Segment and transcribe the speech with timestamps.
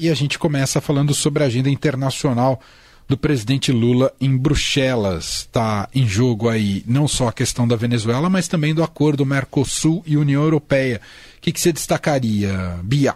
[0.00, 2.58] E a gente começa falando sobre a agenda internacional
[3.06, 5.40] do presidente Lula em Bruxelas.
[5.40, 10.02] Está em jogo aí não só a questão da Venezuela, mas também do acordo Mercosul
[10.06, 11.02] e União Europeia.
[11.36, 13.14] O que, que você destacaria, Bia?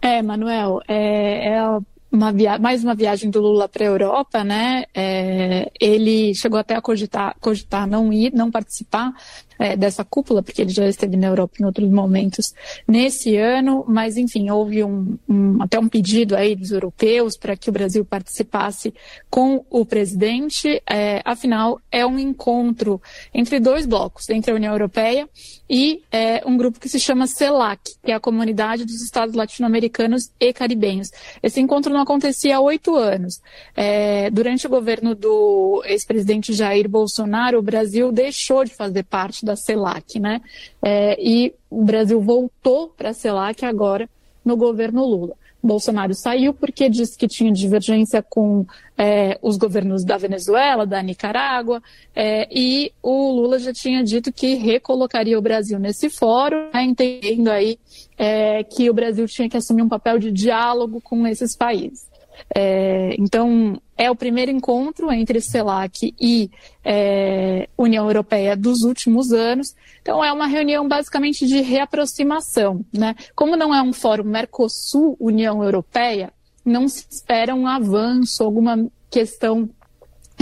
[0.00, 1.62] É, Manuel, é, é
[2.10, 4.84] uma mais uma viagem do Lula para a Europa, né?
[4.94, 9.12] É, ele chegou até a cogitar, cogitar não ir, não participar
[9.58, 12.54] é, dessa cúpula, porque ele já esteve na Europa em outros momentos
[12.86, 17.68] nesse ano, mas enfim, houve um, um até um pedido aí dos europeus para que
[17.68, 18.92] o Brasil participasse
[19.30, 20.82] com o presidente.
[20.88, 23.00] É, afinal, é um encontro
[23.32, 25.28] entre dois blocos, entre a União Europeia
[25.68, 30.30] e é, um grupo que se chama CELAC, que é a Comunidade dos Estados Latino-Americanos
[30.38, 31.10] e Caribenhos.
[31.42, 33.40] Esse encontro não acontecia há oito anos.
[33.74, 39.56] É, durante o governo do ex-presidente Jair Bolsonaro, o Brasil deixou de fazer parte da
[39.56, 40.42] CELAC, né?
[40.82, 44.08] É, e o Brasil voltou para a CELAC agora
[44.44, 45.34] no governo Lula.
[45.66, 48.64] Bolsonaro saiu porque disse que tinha divergência com
[48.96, 51.82] é, os governos da Venezuela, da Nicarágua,
[52.14, 57.48] é, e o Lula já tinha dito que recolocaria o Brasil nesse fórum, né, entendendo
[57.48, 57.78] aí
[58.16, 62.06] é, que o Brasil tinha que assumir um papel de diálogo com esses países.
[62.54, 66.50] É, então, é o primeiro encontro entre CELAC e
[66.84, 69.74] é, União Europeia dos últimos anos.
[70.02, 72.84] Então, é uma reunião basicamente de reaproximação.
[72.92, 73.14] Né?
[73.34, 76.32] Como não é um fórum Mercosul-União Europeia,
[76.64, 79.68] não se espera um avanço, alguma questão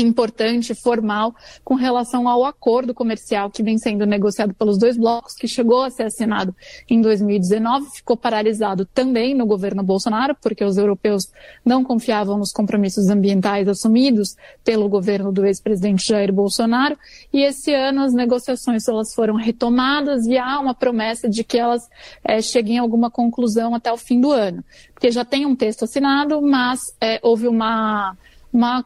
[0.02, 5.46] importante, formal, com relação ao acordo comercial que vem sendo negociado pelos dois blocos, que
[5.46, 6.54] chegou a ser assinado
[6.88, 11.30] em 2019, ficou paralisado também no governo Bolsonaro, porque os europeus
[11.64, 16.98] não confiavam nos compromissos ambientais assumidos pelo governo do ex-presidente Jair Bolsonaro,
[17.32, 21.88] e esse ano as negociações elas foram retomadas e há uma promessa de que elas
[22.24, 25.84] é, cheguem a alguma conclusão até o fim do ano, porque já tem um texto
[25.84, 28.16] assinado, mas é, houve uma
[28.54, 28.84] uma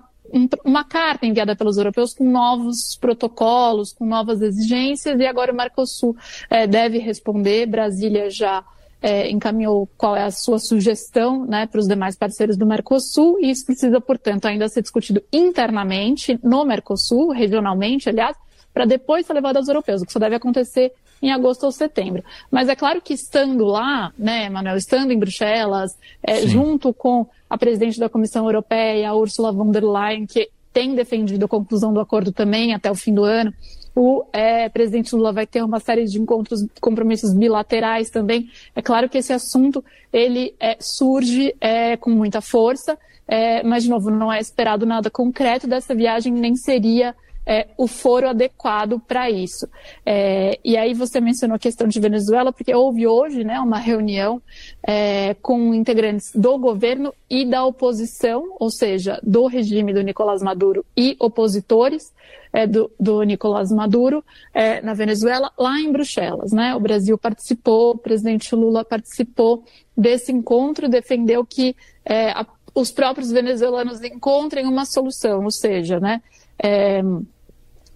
[0.64, 6.16] uma carta enviada pelos europeus com novos protocolos, com novas exigências, e agora o Mercosul
[6.50, 7.66] é, deve responder.
[7.66, 8.64] Brasília já
[9.00, 13.50] é, encaminhou qual é a sua sugestão né, para os demais parceiros do Mercosul, e
[13.50, 18.36] isso precisa, portanto, ainda ser discutido internamente no Mercosul, regionalmente, aliás,
[18.72, 20.92] para depois ser levado aos europeus, o que só deve acontecer
[21.22, 22.22] em agosto ou setembro.
[22.50, 27.56] Mas é claro que estando lá, né, Manuel, estando em Bruxelas, é, junto com a
[27.56, 32.00] presidente da Comissão Europeia, a Ursula von der Leyen, que tem defendido a conclusão do
[32.00, 33.52] acordo também até o fim do ano,
[34.00, 38.48] o é, presidente Lula vai ter uma série de encontros, compromissos bilaterais também.
[38.76, 42.96] É claro que esse assunto ele é, surge é, com muita força,
[43.26, 47.12] é, mas de novo não é esperado nada concreto dessa viagem, nem seria
[47.48, 49.66] é, o foro adequado para isso.
[50.04, 54.42] É, e aí você mencionou a questão de Venezuela, porque houve hoje né, uma reunião
[54.86, 60.84] é, com integrantes do governo e da oposição, ou seja, do regime do Nicolás Maduro
[60.94, 62.12] e opositores
[62.52, 64.22] é, do, do Nicolás Maduro
[64.52, 66.52] é, na Venezuela, lá em Bruxelas.
[66.52, 66.74] Né?
[66.74, 69.64] O Brasil participou, o presidente Lula participou
[69.96, 76.20] desse encontro, defendeu que é, a, os próprios venezuelanos encontrem uma solução, ou seja, né,
[76.62, 77.02] é,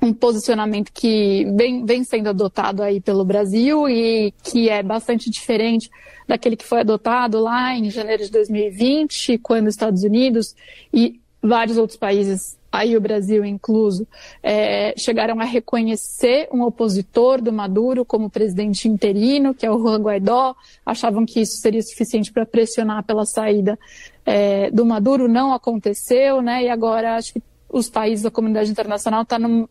[0.02, 5.88] um posicionamento que vem, vem sendo adotado aí pelo Brasil e que é bastante diferente
[6.26, 10.56] daquele que foi adotado lá em janeiro de 2020, quando os Estados Unidos
[10.92, 14.06] e vários outros países, aí o Brasil incluso,
[14.42, 20.00] é, chegaram a reconhecer um opositor do Maduro como presidente interino, que é o Juan
[20.00, 23.78] Guaidó, achavam que isso seria suficiente para pressionar pela saída
[24.24, 26.64] é, do Maduro, não aconteceu, né?
[26.64, 29.66] E agora acho que os países da comunidade internacional estão tá num,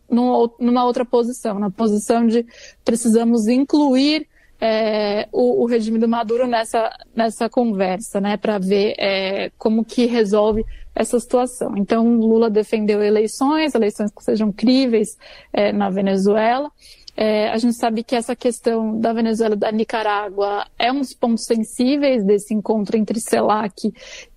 [0.58, 2.44] numa outra posição, na posição de
[2.84, 4.26] precisamos incluir
[4.60, 10.06] é, o, o, regime do Maduro nessa, nessa conversa, né, para ver é, como que
[10.06, 10.64] resolve
[10.94, 11.76] essa situação.
[11.76, 15.16] Então, Lula defendeu eleições, eleições que sejam críveis
[15.52, 16.70] é, na Venezuela.
[17.16, 21.44] É, a gente sabe que essa questão da Venezuela da Nicarágua é um dos pontos
[21.44, 23.92] sensíveis desse encontro entre CELAC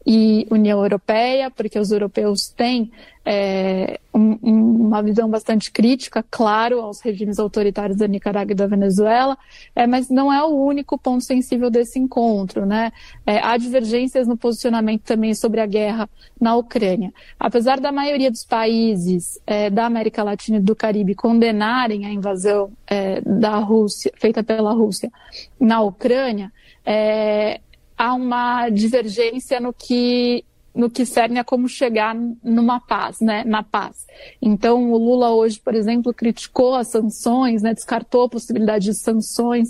[0.05, 2.91] e União Europeia, porque os europeus têm
[3.25, 4.37] é, um,
[4.85, 9.35] uma visão bastante crítica, claro, aos regimes autoritários da Nicarágua e da Venezuela,
[9.75, 12.67] é, mas não é o único ponto sensível desse encontro.
[12.67, 12.91] Né?
[13.25, 16.07] É, há divergências no posicionamento também sobre a guerra
[16.39, 17.11] na Ucrânia.
[17.39, 22.71] Apesar da maioria dos países é, da América Latina e do Caribe condenarem a invasão
[22.85, 25.11] é, da Rússia, feita pela Rússia
[25.59, 26.51] na Ucrânia,
[26.85, 27.59] é,
[27.97, 30.43] há uma divergência no que
[30.73, 32.13] no que cerne a como chegar
[32.43, 34.05] numa paz, né, na paz.
[34.41, 39.69] Então, o Lula hoje, por exemplo, criticou as sanções, né, descartou a possibilidade de sanções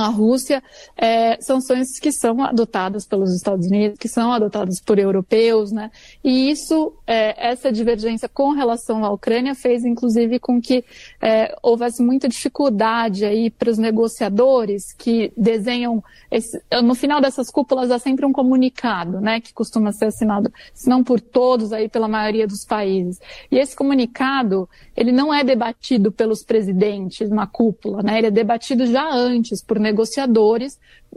[0.00, 0.62] a Rússia,
[0.96, 5.90] é, sanções que são adotadas pelos Estados Unidos, que são adotadas por europeus, né?
[6.22, 10.84] E isso, é, essa divergência com relação à Ucrânia fez, inclusive, com que
[11.20, 17.90] é, houvesse muita dificuldade aí para os negociadores que desenham, esse, no final dessas cúpulas
[17.90, 19.40] há sempre um comunicado, né?
[19.40, 23.20] Que costuma ser assinado, se não por todos, aí pela maioria dos países.
[23.50, 28.18] E esse comunicado, ele não é debatido pelos presidentes na cúpula, né?
[28.18, 29.89] Ele é debatido já antes por negociadores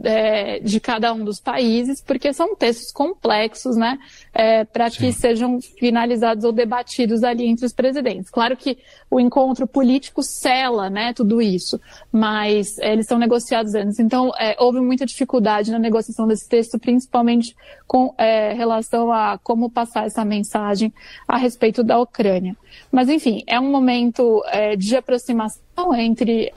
[0.02, 3.98] é, de cada um dos países, porque são textos complexos, né,
[4.32, 8.30] é, para que sejam finalizados ou debatidos ali entre os presidentes.
[8.30, 8.78] Claro que
[9.10, 11.80] o encontro político cela, né, tudo isso,
[12.10, 13.98] mas é, eles são negociados antes.
[14.00, 17.54] Então, é, houve muita dificuldade na negociação desse texto, principalmente
[17.86, 20.92] com é, relação a como passar essa mensagem
[21.28, 22.56] a respeito da Ucrânia.
[22.90, 26.52] Mas, enfim, é um momento é, de aproximação entre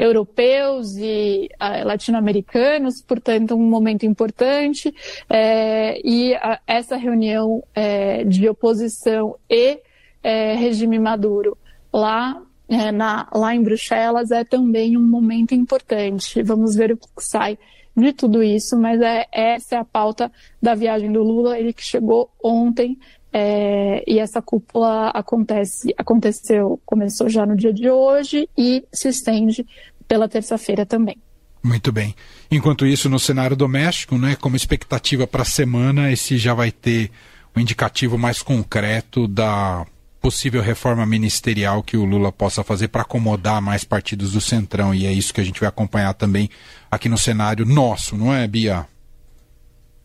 [0.00, 4.94] europeus e uh, latino-americanos, portanto, um momento importante.
[5.28, 9.78] É, e a, essa reunião é, de oposição e
[10.22, 11.56] é, regime Maduro
[11.92, 16.42] lá, é, na, lá em Bruxelas é também um momento importante.
[16.42, 17.58] Vamos ver o que sai
[17.94, 20.32] de tudo isso, mas é, essa é a pauta
[20.62, 22.98] da viagem do Lula, ele que chegou ontem
[23.32, 29.66] é, e essa cúpula acontece, aconteceu, começou já no dia de hoje e se estende
[30.08, 31.16] pela terça-feira também.
[31.62, 32.14] Muito bem.
[32.50, 37.10] Enquanto isso, no cenário doméstico, né, como expectativa para a semana, esse já vai ter
[37.54, 39.86] um indicativo mais concreto da
[40.20, 44.94] possível reforma ministerial que o Lula possa fazer para acomodar mais partidos do Centrão.
[44.94, 46.50] E é isso que a gente vai acompanhar também
[46.90, 48.86] aqui no cenário nosso, não é, Bia?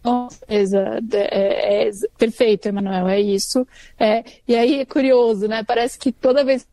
[0.06, 3.68] Com certeza, é, é, perfeito, Emanuel, é isso.
[4.00, 5.64] É, e aí é curioso, né?
[5.64, 6.68] Parece que toda vez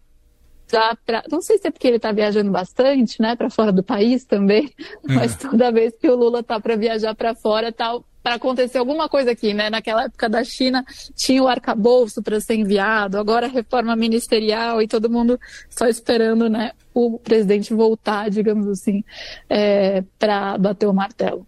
[1.05, 4.25] pra, não sei se é porque ele está viajando bastante, né, para fora do país
[4.25, 4.73] também,
[5.08, 5.12] é.
[5.14, 9.08] mas toda vez que o Lula tá para viajar para fora, tá para acontecer alguma
[9.08, 9.69] coisa aqui, né?
[9.69, 10.85] Naquela época da China
[11.17, 16.49] tinha o arcabouço para ser enviado, agora a reforma ministerial e todo mundo só esperando,
[16.49, 19.02] né, o presidente voltar, digamos assim,
[19.50, 21.44] é, para bater o martelo.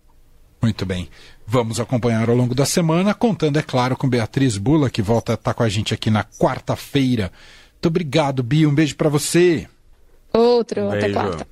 [0.64, 1.10] Muito bem.
[1.46, 5.34] Vamos acompanhar ao longo da semana, contando, é claro, com Beatriz Bula, que volta a
[5.34, 7.30] estar com a gente aqui na quarta-feira.
[7.72, 8.66] Muito obrigado, Bia.
[8.66, 9.68] Um beijo para você.
[10.32, 11.46] Outro, um até quarta.